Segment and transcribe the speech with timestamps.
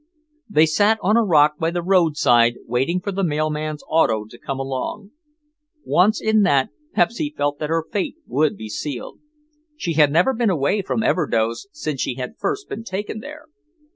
[0.49, 4.57] They sat on a rock by the roadside waiting for the mailman's auto to come
[4.59, 5.11] along.
[5.83, 9.19] Once in that Pepsy felt that her fate would be sealed.
[9.77, 13.45] She had never been away from Everdoze since she had first been taken there.